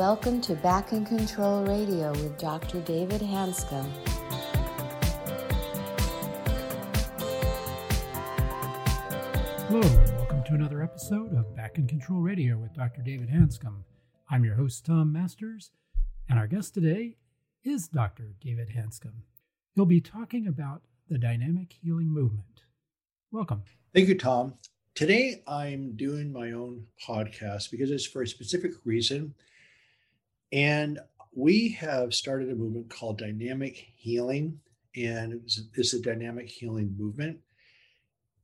[0.00, 2.80] welcome to Back in Control Radio with Dr.
[2.80, 3.86] David Hanscom.
[9.68, 13.02] Hello, and welcome to another episode of Back in Control Radio with Dr.
[13.02, 13.82] David Hanscom.
[14.30, 15.70] I'm your host, Tom Masters,
[16.30, 17.18] and our guest today
[17.62, 18.32] is Dr.
[18.40, 19.24] David Hanscom.
[19.74, 20.80] He'll be talking about
[21.10, 22.62] the dynamic healing movement.
[23.30, 23.64] Welcome.
[23.94, 24.54] Thank you, Tom.
[24.94, 29.34] Today, I'm doing my own podcast because it's for a specific reason.
[30.52, 30.98] And
[31.32, 34.60] we have started a movement called Dynamic Healing,
[34.96, 35.40] and
[35.76, 37.38] it's, a dynamic healing movement.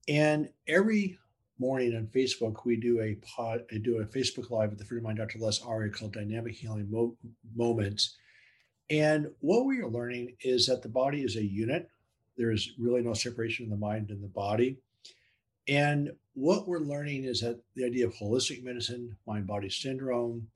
[0.08, 1.18] And every
[1.58, 5.04] morning on Facebook, we do a pod, I do a Facebook Live with the Freedom
[5.04, 5.38] Mind Dr.
[5.40, 7.16] Les Aria called Dynamic Healing Mo-
[7.56, 8.16] Moments.
[8.88, 11.88] And what we are learning is that the body is a unit.
[12.36, 14.78] There is really no separation in the mind and the body.
[15.66, 20.46] And what we're learning is that the idea of holistic medicine, mind body syndrome,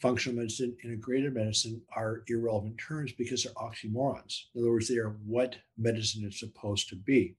[0.00, 4.44] functional medicine, integrated medicine are irrelevant terms because they're oxymorons.
[4.54, 7.34] In other words, they are what medicine is supposed to be.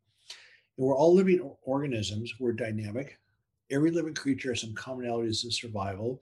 [0.77, 3.19] And we're all living organisms, we're dynamic.
[3.69, 6.21] Every living creature has some commonalities in survival.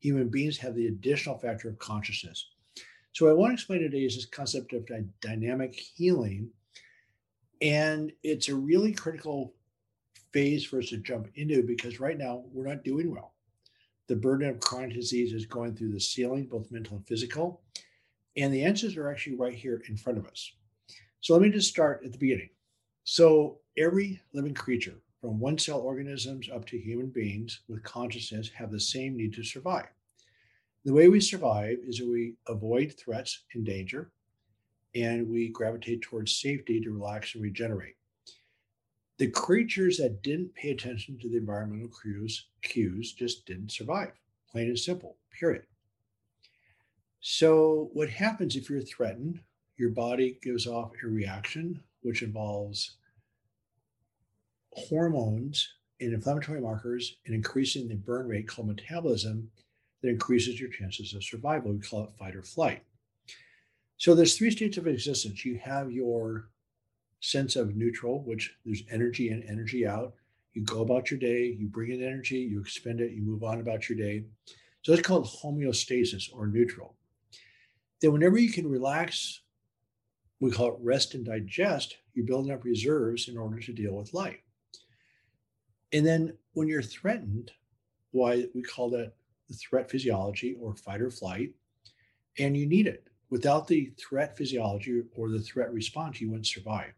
[0.00, 2.50] Human beings have the additional factor of consciousness.
[3.12, 4.88] So, what I want to explain today is this concept of
[5.20, 6.50] dynamic healing.
[7.60, 9.54] And it's a really critical
[10.32, 13.34] phase for us to jump into because right now we're not doing well.
[14.10, 17.62] The burden of chronic disease is going through the ceiling, both mental and physical.
[18.36, 20.50] And the answers are actually right here in front of us.
[21.20, 22.48] So let me just start at the beginning.
[23.04, 28.72] So every living creature, from one cell organisms up to human beings with consciousness, have
[28.72, 29.86] the same need to survive.
[30.84, 34.10] The way we survive is that we avoid threats and danger,
[34.92, 37.94] and we gravitate towards safety to relax and regenerate.
[39.20, 44.12] The creatures that didn't pay attention to the environmental cues, cues just didn't survive,
[44.50, 45.64] plain and simple, period.
[47.20, 49.40] So, what happens if you're threatened?
[49.76, 52.96] Your body gives off a reaction which involves
[54.72, 55.68] hormones
[56.00, 59.50] and inflammatory markers and increasing the burn rate called metabolism
[60.00, 61.72] that increases your chances of survival.
[61.72, 62.84] We call it fight or flight.
[63.98, 65.44] So there's three states of existence.
[65.44, 66.48] You have your
[67.20, 70.14] sense of neutral, which there's energy in, energy out.
[70.54, 73.60] You go about your day, you bring in energy, you expend it, you move on
[73.60, 74.24] about your day.
[74.82, 76.96] So it's called homeostasis or neutral.
[78.00, 79.42] Then, whenever you can relax,
[80.40, 84.14] we call it rest and digest, you're building up reserves in order to deal with
[84.14, 84.40] life.
[85.92, 87.52] And then, when you're threatened,
[88.12, 89.12] why we call that
[89.48, 91.50] the threat physiology or fight or flight,
[92.38, 93.06] and you need it.
[93.28, 96.92] Without the threat physiology or the threat response, you wouldn't survive.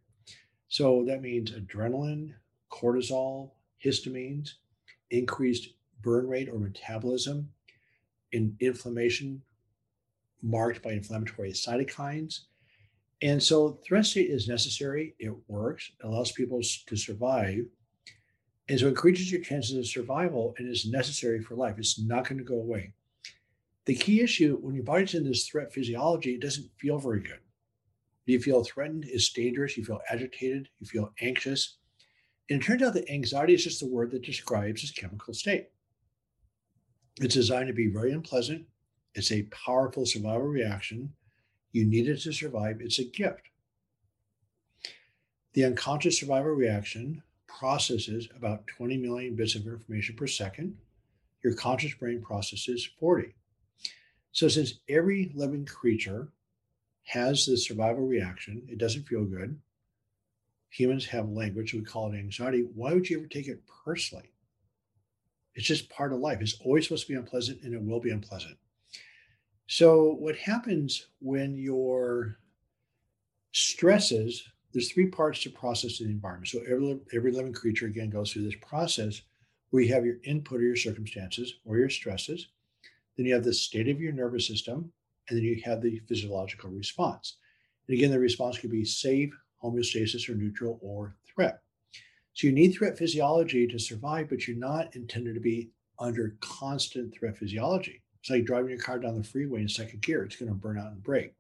[0.73, 2.33] So that means adrenaline,
[2.71, 3.51] cortisol,
[3.85, 4.55] histamines,
[5.11, 5.69] increased
[6.01, 7.51] burn rate or metabolism,
[8.33, 9.43] in inflammation
[10.41, 12.45] marked by inflammatory cytokines.
[13.21, 15.15] And so threat state is necessary.
[15.19, 15.93] It works.
[16.01, 17.67] It allows people to survive.
[18.71, 21.75] And so it increases your chances of survival and is necessary for life.
[21.77, 22.95] It's not going to go away.
[23.85, 27.41] The key issue when your body's in this threat physiology, it doesn't feel very good.
[28.27, 31.79] You feel threatened, it's dangerous, you feel agitated, you feel anxious.
[32.49, 35.69] And it turns out that anxiety is just the word that describes this chemical state.
[37.21, 38.67] It's designed to be very unpleasant.
[39.15, 41.13] It's a powerful survival reaction.
[41.73, 42.81] You need it to survive.
[42.81, 43.43] It's a gift.
[45.55, 50.77] The unconscious survival reaction processes about 20 million bits of information per second.
[51.45, 53.35] Your conscious brain processes 40.
[54.31, 56.33] So, since every living creature
[57.05, 58.63] has the survival reaction.
[58.69, 59.61] It doesn't feel good.
[60.71, 62.67] Humans have language, we call it anxiety.
[62.75, 64.33] Why would you ever take it personally?
[65.55, 66.41] It's just part of life.
[66.41, 68.57] It's always supposed to be unpleasant and it will be unpleasant.
[69.67, 72.39] So, what happens when your
[73.53, 76.49] stresses, there's three parts to process in the environment.
[76.49, 79.23] So, every, every living creature, again, goes through this process
[79.71, 82.49] where you have your input or your circumstances or your stresses.
[83.17, 84.93] Then you have the state of your nervous system,
[85.29, 87.37] and then you have the physiological response.
[87.89, 89.33] And again, the response could be safe,
[89.63, 91.61] homeostasis, or neutral, or threat.
[92.35, 97.15] So you need threat physiology to survive, but you're not intended to be under constant
[97.15, 98.03] threat physiology.
[98.21, 100.79] It's like driving your car down the freeway in second gear, it's going to burn
[100.79, 101.35] out and break.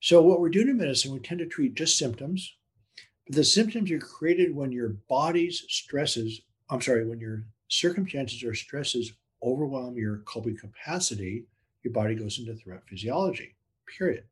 [0.00, 2.56] So, what we're doing in medicine, we tend to treat just symptoms.
[3.26, 8.54] But the symptoms are created when your body's stresses, I'm sorry, when your circumstances or
[8.54, 9.12] stresses
[9.42, 11.44] overwhelm your coping capacity
[11.88, 13.56] your body goes into threat physiology,
[13.98, 14.24] period.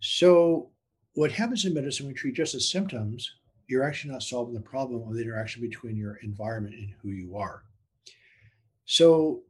[0.00, 0.70] So,
[1.14, 3.30] what happens in medicine, we treat just the symptoms,
[3.68, 7.36] you're actually not solving the problem of the interaction between your environment and who you
[7.36, 7.62] are.
[8.86, 9.42] So,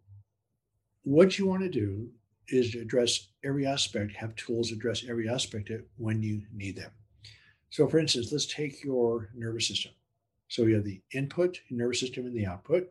[1.02, 2.08] what you want to do
[2.48, 6.90] is to address every aspect, have tools address every aspect when you need them.
[7.70, 9.92] So, for instance, let's take your nervous system.
[10.48, 12.88] So, you have the input, nervous system, and the output.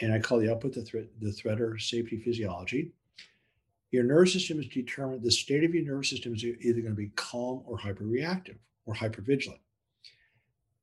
[0.00, 2.92] And I call the output the threat, the threat or safety physiology.
[3.90, 7.00] Your nervous system is determined, the state of your nervous system is either going to
[7.00, 8.56] be calm or hyperreactive
[8.86, 9.60] or hypervigilant.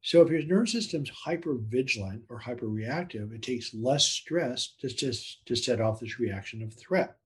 [0.02, 5.56] So if your nervous system's hypervigilant or hyperreactive, it takes less stress to, just to
[5.56, 7.18] set off this reaction of threat.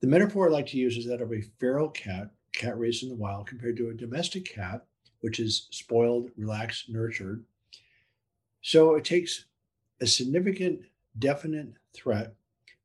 [0.00, 3.08] The metaphor I like to use is that of a feral cat, cat raised in
[3.08, 4.84] the wild, compared to a domestic cat,
[5.20, 7.44] which is spoiled, relaxed, nurtured.
[8.62, 9.44] So it takes
[10.04, 10.82] a significant,
[11.18, 12.34] definite threat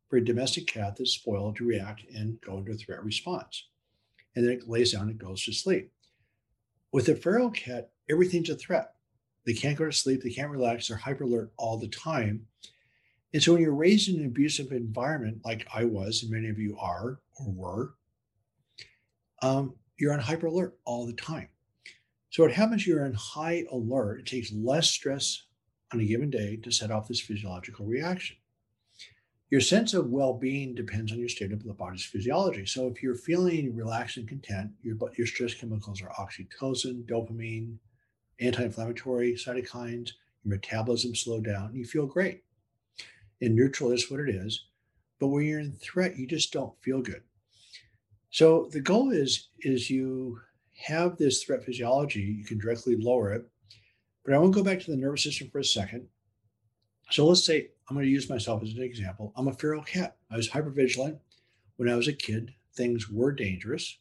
[0.07, 3.67] for a domestic cat that's spoiled to react and go into threat response.
[4.35, 5.91] And then it lays down and goes to sleep.
[6.93, 8.93] With a feral cat, everything's a threat.
[9.45, 12.45] They can't go to sleep, they can't relax, they're hyper alert all the time.
[13.33, 16.57] And so when you're raised in an abusive environment, like I was, and many of
[16.57, 17.93] you are or were,
[19.41, 21.49] um, you're on hyper alert all the time.
[22.29, 24.21] So what happens, you're on high alert.
[24.21, 25.43] It takes less stress
[25.93, 28.37] on a given day to set off this physiological reaction.
[29.49, 32.67] Your sense of well-being depends on your state of the body's physiology.
[32.67, 37.77] So if you're feeling relaxed and content, your, your stress chemicals are oxytocin, dopamine,
[38.39, 40.11] anti-inflammatory cytokines,
[40.43, 42.43] your metabolism slow down, you feel great.
[43.41, 44.65] And neutral is what it is.
[45.19, 47.23] But when you're in threat, you just don't feel good.
[48.29, 50.39] So the goal is is you
[50.83, 53.49] have this threat physiology, you can directly lower it.
[54.25, 56.07] But I want to go back to the nervous system for a second.
[57.11, 59.33] So let's say I'm going to use myself as an example.
[59.35, 60.17] I'm a feral cat.
[60.29, 61.19] I was hypervigilant
[61.77, 62.53] when I was a kid.
[62.75, 63.97] Things were dangerous.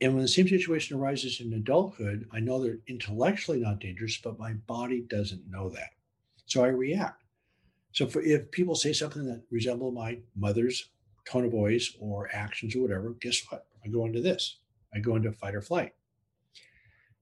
[0.00, 4.38] And when the same situation arises in adulthood, I know they're intellectually not dangerous, but
[4.38, 5.90] my body doesn't know that.
[6.46, 7.24] So I react.
[7.92, 10.90] So for, if people say something that resemble my mother's
[11.24, 13.66] tone of voice or actions or whatever, guess what?
[13.84, 14.58] I go into this.
[14.94, 15.94] I go into fight or flight.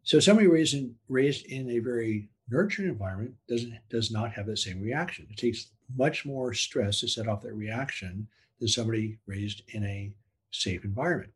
[0.07, 4.59] So somebody raised in, raised in a very nurturing environment doesn't does not have that
[4.59, 5.27] same reaction.
[5.29, 8.29] It takes much more stress to set off that reaction
[8.61, 10.13] than somebody raised in a
[10.53, 11.33] safe environment.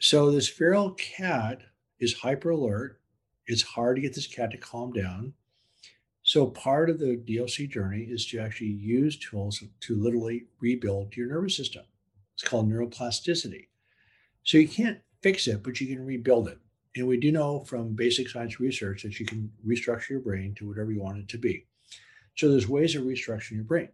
[0.00, 1.60] So this feral cat
[2.00, 2.98] is hyper alert.
[3.46, 5.34] It's hard to get this cat to calm down.
[6.22, 11.28] So part of the DOC journey is to actually use tools to literally rebuild your
[11.28, 11.84] nervous system.
[12.34, 13.68] It's called neuroplasticity.
[14.44, 16.58] So you can't fix it, but you can rebuild it.
[16.96, 20.66] And we do know from basic science research that you can restructure your brain to
[20.66, 21.66] whatever you want it to be.
[22.36, 23.90] So there's ways of restructuring your brain.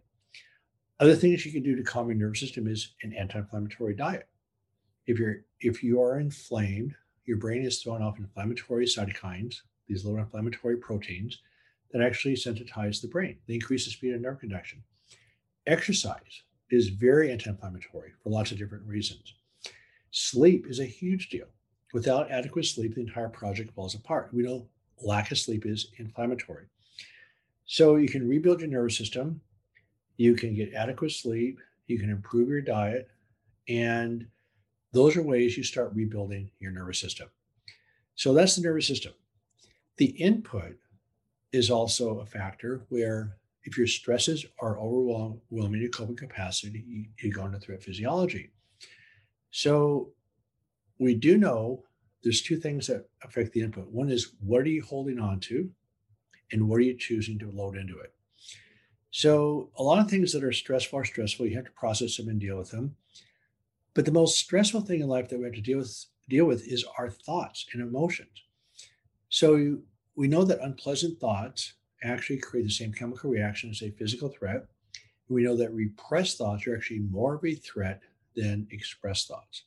[1.00, 4.28] Other things you can do to calm your nervous system is an anti-inflammatory diet.
[5.06, 6.94] If you're if you are inflamed,
[7.24, 9.56] your brain is throwing off inflammatory cytokines,
[9.88, 11.40] these low inflammatory proteins
[11.92, 13.38] that actually sensitize the brain.
[13.48, 14.82] They increase the speed of nerve conduction.
[15.66, 19.34] Exercise is very anti-inflammatory for lots of different reasons.
[20.12, 21.48] Sleep is a huge deal.
[21.92, 24.30] Without adequate sleep, the entire project falls apart.
[24.32, 24.66] We know
[25.02, 26.66] lack of sleep is inflammatory.
[27.66, 29.40] So you can rebuild your nervous system,
[30.16, 33.08] you can get adequate sleep, you can improve your diet,
[33.68, 34.26] and
[34.92, 37.28] those are ways you start rebuilding your nervous system.
[38.14, 39.12] So that's the nervous system.
[39.96, 40.76] The input
[41.52, 46.84] is also a factor where if your stresses are overwhelming your coping capacity,
[47.22, 48.50] you, go into threat physiology.
[49.50, 50.12] So
[51.02, 51.84] we do know
[52.22, 53.88] there's two things that affect the input.
[53.88, 55.70] One is what are you holding on to,
[56.52, 58.14] and what are you choosing to load into it?
[59.10, 61.46] So a lot of things that are stressful are stressful.
[61.46, 62.96] You have to process them and deal with them.
[63.94, 66.66] But the most stressful thing in life that we have to deal with deal with
[66.66, 68.44] is our thoughts and emotions.
[69.28, 69.78] So
[70.14, 74.66] we know that unpleasant thoughts actually create the same chemical reaction as a physical threat.
[75.28, 78.02] We know that repressed thoughts are actually more of a threat
[78.34, 79.64] than expressed thoughts.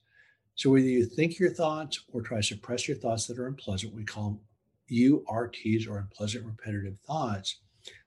[0.55, 3.93] So whether you think your thoughts or try to suppress your thoughts that are unpleasant,
[3.93, 4.39] we call them
[4.91, 7.57] URTs or unpleasant repetitive thoughts.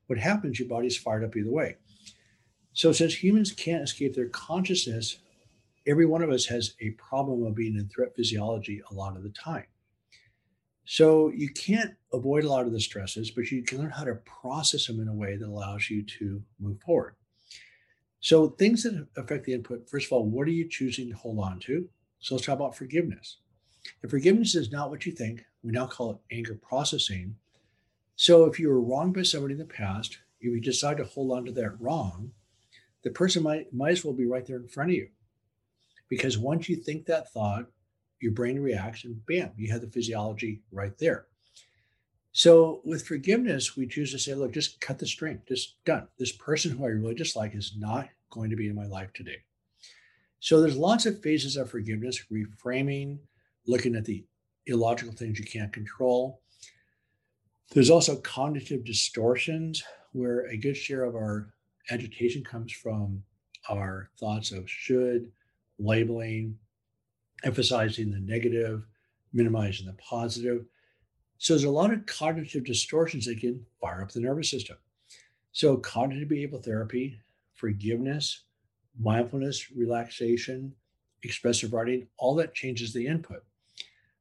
[0.07, 1.77] What happens, your body's fired up either way.
[2.73, 5.19] So since humans can't escape their consciousness,
[5.87, 9.23] every one of us has a problem of being in threat physiology a lot of
[9.23, 9.67] the time.
[10.85, 14.15] So you can't avoid a lot of the stresses, but you can learn how to
[14.25, 17.15] process them in a way that allows you to move forward.
[18.21, 21.41] So things that affect the input, first of all, what are you choosing to hold
[21.41, 21.87] on to?
[22.21, 23.39] So let's talk about forgiveness.
[24.03, 27.37] If forgiveness is not what you think, we now call it anger processing.
[28.17, 31.33] So if you were wronged by somebody in the past, if you decide to hold
[31.33, 32.33] on to that wrong,
[33.03, 35.09] the person might might as well be right there in front of you.
[36.09, 37.67] Because once you think that thought,
[38.21, 41.27] your brain reacts and bam, you have the physiology right there.
[42.33, 46.09] So with forgiveness, we choose to say, look, just cut the string, just done.
[46.19, 49.39] This person who I really dislike is not going to be in my life today.
[50.41, 53.19] So there's lots of phases of forgiveness, reframing,
[53.67, 54.25] looking at the
[54.67, 56.41] illogical things you can't control.
[57.73, 61.53] There's also cognitive distortions, where a good share of our
[61.91, 63.23] agitation comes from
[63.69, 65.31] our thoughts of should,
[65.79, 66.57] labeling,
[67.45, 68.87] emphasizing the negative,
[69.33, 70.65] minimizing the positive.
[71.39, 74.77] So there's a lot of cognitive distortions that can fire up the nervous system.
[75.53, 77.21] So cognitive behavioral therapy,
[77.55, 78.45] forgiveness,
[78.99, 80.75] mindfulness, relaxation,
[81.23, 83.43] expressive writing, all that changes the input.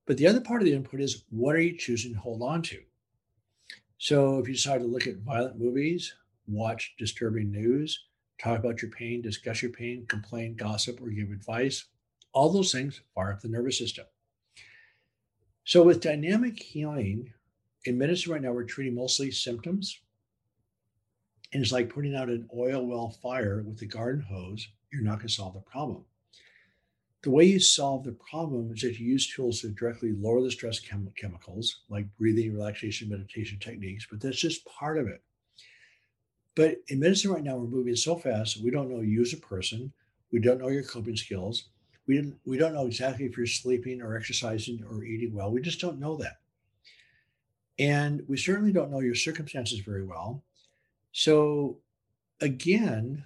[0.06, 2.62] But the other part of the input is what are you choosing to hold on
[2.64, 2.82] to?
[3.98, 6.14] So if you decide to look at violent movies,
[6.48, 8.06] watch disturbing news,
[8.42, 11.86] talk about your pain, discuss your pain, complain, gossip, or give advice,
[12.34, 14.06] all those things fire up the nervous system.
[15.64, 17.34] So with dynamic healing,
[17.86, 20.00] in medicine right now, we're treating mostly symptoms.
[21.54, 24.68] And it's like putting out an oil well fire with a garden hose.
[24.92, 26.04] You're not going to solve the problem.
[27.24, 30.52] The way you solve the problem is that you use tools to directly lower the
[30.52, 35.22] stress chem- chemicals, like breathing, relaxation, meditation techniques, but that's just part of it.
[36.56, 39.38] But in medicine right now, we're moving so fast, we don't know you as a
[39.38, 39.92] person.
[40.32, 41.70] We don't know your coping skills.
[42.08, 45.52] We, we don't know exactly if you're sleeping or exercising or eating well.
[45.52, 46.38] We just don't know that.
[47.80, 50.44] And we certainly don't know your circumstances very well.
[51.18, 51.80] So,
[52.42, 53.26] again,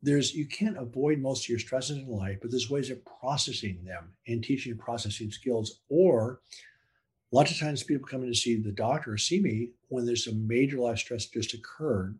[0.00, 3.82] there's you can't avoid most of your stresses in life, but there's ways of processing
[3.84, 5.80] them and teaching processing skills.
[5.88, 6.40] Or
[7.32, 10.28] lots of times people come in to see the doctor or see me when there's
[10.28, 12.16] a major life stress just occurred.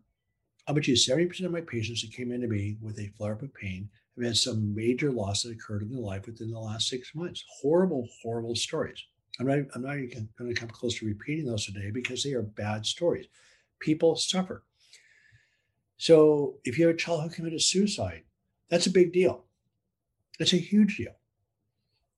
[0.67, 3.35] I bet you 70% of my patients that came in to me with a flare
[3.35, 6.59] up of pain have had some major loss that occurred in their life within the
[6.59, 7.45] last six months.
[7.61, 9.01] Horrible, horrible stories.
[9.39, 12.33] I'm not, I'm not even going to come close to repeating those today because they
[12.33, 13.27] are bad stories.
[13.79, 14.65] People suffer.
[16.01, 18.23] So if you have a child who committed suicide,
[18.71, 19.43] that's a big deal.
[20.39, 21.13] That's a huge deal.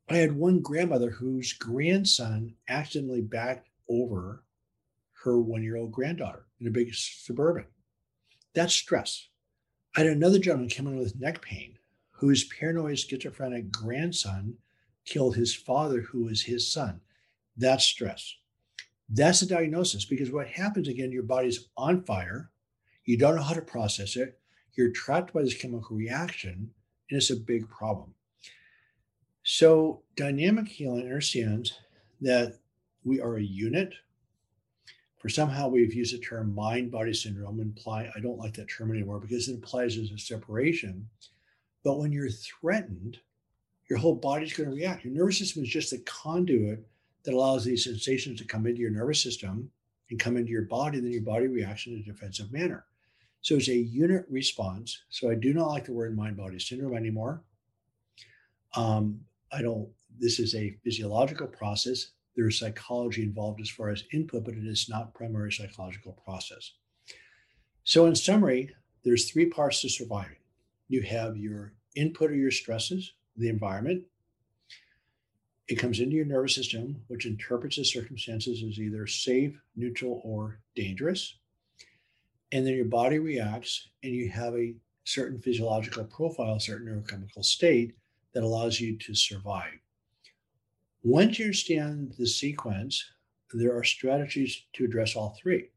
[0.07, 4.45] I had one grandmother whose grandson accidentally backed over
[5.25, 7.65] her one year old granddaughter in a big suburban.
[8.53, 9.27] That's stress.
[9.97, 11.77] I had another gentleman come in with neck pain
[12.11, 14.59] whose paranoid schizophrenic grandson
[15.03, 17.01] killed his father, who was his son.
[17.57, 18.33] That's stress.
[19.09, 22.49] That's a diagnosis because what happens again, your body's on fire
[23.05, 24.39] you don't know how to process it.
[24.73, 26.71] You're trapped by this chemical reaction,
[27.09, 28.13] and it's a big problem.
[29.43, 31.73] So, dynamic healing understands
[32.21, 32.59] that
[33.03, 33.93] we are a unit.
[35.17, 38.91] For somehow we've used the term mind body syndrome, imply I don't like that term
[38.91, 41.07] anymore because it implies there's a separation.
[41.83, 43.17] But when you're threatened,
[43.89, 45.03] your whole body's going to react.
[45.03, 46.85] Your nervous system is just the conduit
[47.23, 49.69] that allows these sensations to come into your nervous system
[50.09, 52.85] and come into your body, then your body reacts in a defensive manner.
[53.43, 55.03] So it's a unit response.
[55.09, 57.43] So I do not like the word mind body syndrome anymore.
[58.75, 59.19] Um,
[59.51, 62.11] I don't, this is a physiological process.
[62.37, 66.71] There's psychology involved as far as input, but it is not primary psychological process.
[67.83, 68.73] So in summary,
[69.03, 70.37] there's three parts to surviving.
[70.87, 74.03] You have your input or your stresses, the environment.
[75.67, 80.59] It comes into your nervous system, which interprets the circumstances as either safe, neutral, or
[80.75, 81.35] dangerous
[82.53, 87.95] and then your body reacts and you have a certain physiological profile, certain neurochemical state
[88.33, 89.73] that allows you to survive.
[91.01, 93.03] Once you understand the sequence,
[93.53, 95.69] there are strategies to address all three.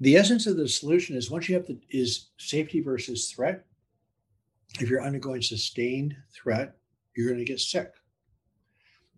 [0.00, 3.64] The essence of the solution is once you have the is safety versus threat.
[4.80, 6.74] If you're undergoing sustained threat,
[7.14, 7.92] you're going to get sick.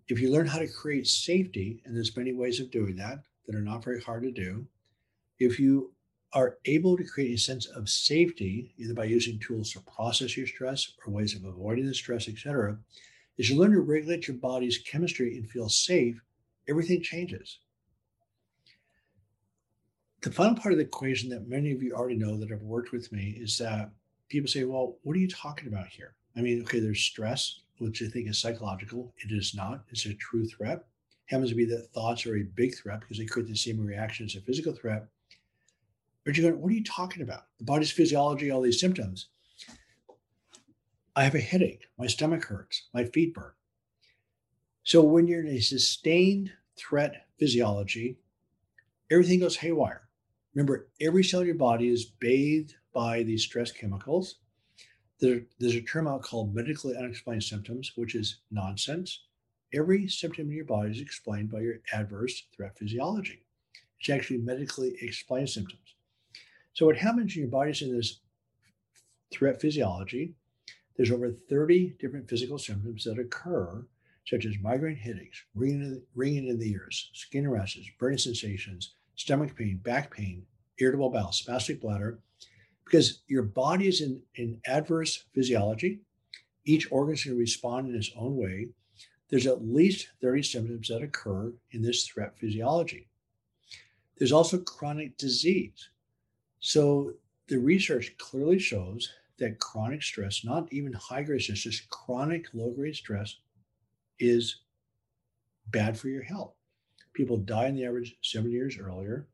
[0.08, 3.56] If you learn how to create safety, and there's many ways of doing that that
[3.56, 4.66] are not very hard to do,
[5.38, 5.92] if you
[6.32, 10.46] are able to create a sense of safety, either by using tools to process your
[10.46, 12.78] stress or ways of avoiding the stress, etc.,
[13.38, 16.20] as you learn to regulate your body's chemistry and feel safe,
[16.68, 17.58] everything changes.
[20.22, 22.92] The final part of the equation that many of you already know that have worked
[22.92, 23.90] with me is that
[24.28, 26.16] people say, well, what are you talking about here?
[26.36, 29.14] I mean, okay, there's stress, which I think is psychological.
[29.18, 30.78] It is not, it's a true threat.
[30.78, 33.80] It happens to be that thoughts are a big threat because they create the same
[33.80, 35.06] reaction as a physical threat.
[36.26, 37.44] But you're going, what are you talking about?
[37.58, 39.28] The body's physiology, all these symptoms.
[41.14, 41.86] I have a headache.
[41.98, 42.88] My stomach hurts.
[42.92, 43.52] My feet burn.
[44.82, 48.18] So when you're in a sustained threat physiology,
[49.08, 50.08] everything goes haywire.
[50.52, 54.36] Remember, every cell in your body is bathed by these stress chemicals.
[55.20, 59.20] There, there's a term out called medically unexplained symptoms, which is nonsense.
[59.72, 63.44] every symptom in your body is explained by your adverse threat physiology.
[64.00, 65.95] It's actually medically explained symptoms.
[66.76, 68.20] So, what happens in your body's in this
[69.32, 70.34] threat physiology?
[70.94, 73.86] There's over 30 different physical symptoms that occur,
[74.26, 79.78] such as migraine headaches, ringing, ringing in the ears, skin rashes, burning sensations, stomach pain,
[79.78, 80.44] back pain,
[80.78, 82.18] irritable bowel, spastic bladder,
[82.84, 86.00] because your body is in, in adverse physiology.
[86.66, 88.68] Each organ is going to respond in its own way.
[89.30, 93.08] There's at least 30 symptoms that occur in this threat physiology.
[94.18, 95.88] There's also chronic disease.
[96.66, 97.12] So
[97.46, 102.72] the research clearly shows that chronic stress, not even high grade stress, just chronic low
[102.72, 103.36] grade stress,
[104.18, 104.62] is
[105.68, 106.54] bad for your health.
[107.12, 109.28] People die on the average seven years earlier.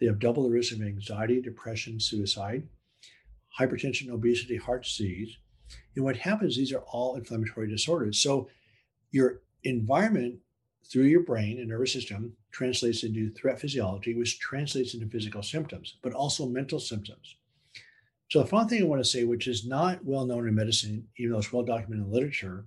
[0.00, 2.66] They have double the risk of anxiety, depression, suicide,
[3.60, 5.36] hypertension, obesity, heart disease.
[5.94, 8.18] And what happens, these are all inflammatory disorders.
[8.18, 8.48] So
[9.10, 10.36] your environment
[10.90, 15.96] through your brain and nervous system translates into threat physiology, which translates into physical symptoms,
[16.02, 17.36] but also mental symptoms.
[18.30, 21.06] So the final thing I want to say, which is not well known in medicine,
[21.18, 22.66] even though it's well documented in literature,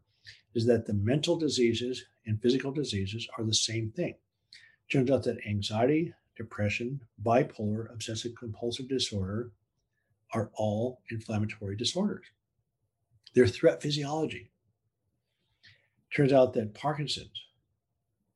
[0.53, 4.15] is that the mental diseases and physical diseases are the same thing.
[4.53, 9.51] It turns out that anxiety, depression, bipolar, obsessive compulsive disorder
[10.33, 12.25] are all inflammatory disorders.
[13.33, 14.51] They're threat physiology.
[16.15, 17.41] Turns out that Parkinson's,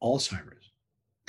[0.04, 0.59] Alzheimer's,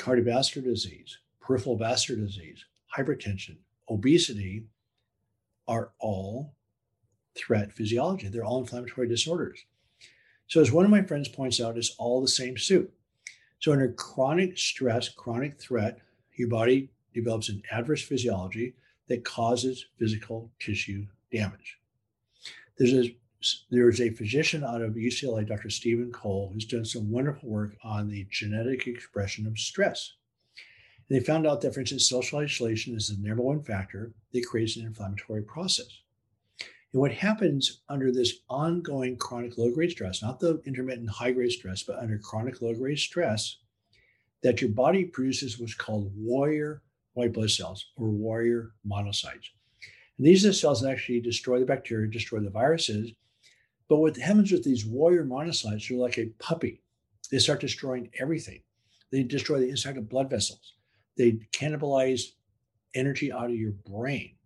[0.00, 2.64] cardiovascular disease, peripheral vascular disease,
[2.96, 3.56] hypertension,
[3.88, 4.64] obesity
[5.68, 6.54] are all
[7.36, 8.28] threat physiology.
[8.28, 9.64] They're all inflammatory disorders.
[10.48, 12.92] So, as one of my friends points out, it's all the same soup.
[13.60, 15.98] So, under chronic stress, chronic threat,
[16.34, 18.74] your body develops an adverse physiology
[19.08, 21.78] that causes physical tissue damage.
[22.78, 23.16] There's a
[23.70, 25.70] there's a physician out of UCLA, Dr.
[25.70, 30.12] Stephen Cole, who's done some wonderful work on the genetic expression of stress.
[31.08, 34.46] And they found out that, for instance, social isolation is the number one factor that
[34.46, 35.88] creates an inflammatory process.
[36.92, 41.52] And what happens under this ongoing chronic low grade stress, not the intermittent high grade
[41.52, 43.56] stress, but under chronic low grade stress,
[44.42, 46.82] that your body produces what's called warrior
[47.14, 49.50] white blood cells or warrior monocytes.
[50.18, 53.12] And these are the cells that actually destroy the bacteria, destroy the viruses,
[53.90, 56.80] but what happens with these warrior monocytes, you're like a puppy.
[57.28, 58.62] They start destroying everything.
[59.10, 60.74] They destroy the inside of blood vessels.
[61.18, 62.22] They cannibalize
[62.94, 64.36] energy out of your brain.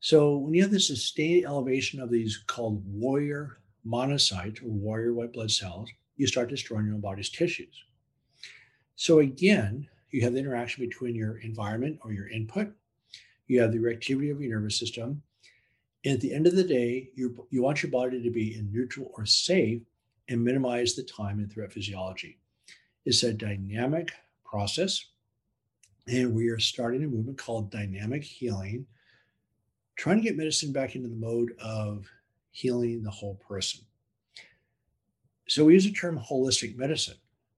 [0.00, 5.32] So when you have this sustained elevation of these called warrior monocytes or warrior white
[5.32, 7.84] blood cells, you start destroying your own body's tissues.
[8.96, 12.72] So again, you have the interaction between your environment or your input,
[13.46, 15.22] you have the reactivity of your nervous system,
[16.04, 19.12] at the end of the day, you, you want your body to be in neutral
[19.16, 19.82] or safe
[20.28, 22.38] and minimize the time and threat physiology.
[23.04, 24.12] It's a dynamic
[24.44, 25.06] process.
[26.08, 28.86] And we are starting a movement called dynamic healing,
[29.96, 32.08] trying to get medicine back into the mode of
[32.50, 33.82] healing the whole person.
[35.48, 37.16] So we use the term holistic medicine.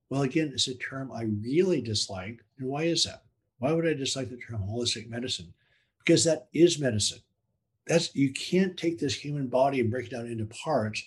[0.09, 2.43] Well, again, it's a term I really dislike.
[2.59, 3.23] And why is that?
[3.57, 5.51] Why would I dislike the term holistic medicine?
[5.97, 7.19] Because that is medicine
[7.87, 11.03] that's you can't take this human body and break it down into parts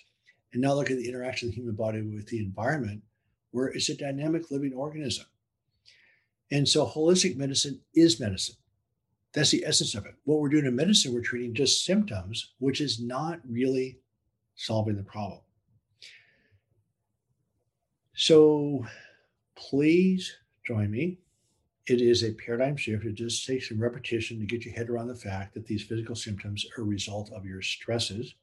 [0.53, 3.03] and now look at the interaction of the human body with the environment
[3.51, 5.25] where it's a dynamic living organism.
[6.51, 8.55] And so holistic medicine is medicine.
[9.33, 10.15] That's the essence of it.
[10.23, 13.99] What we're doing in medicine we're treating just symptoms which is not really
[14.55, 15.41] solving the problem.
[18.15, 18.85] So
[19.55, 21.19] please join me
[21.89, 23.05] it is a paradigm shift.
[23.05, 26.15] It just takes some repetition to get your head around the fact that these physical
[26.15, 28.35] symptoms are a result of your stresses.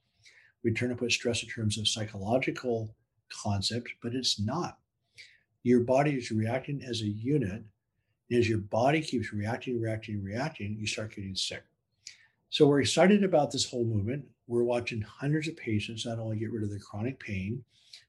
[0.64, 2.94] We turn to put stress in terms of psychological
[3.32, 4.78] concept, but it's not.
[5.62, 7.64] Your body is reacting as a unit.
[8.30, 11.62] And as your body keeps reacting, reacting, reacting, you start getting sick.
[12.50, 14.24] So we're excited about this whole movement.
[14.48, 17.62] We're watching hundreds of patients not only get rid of their chronic pain,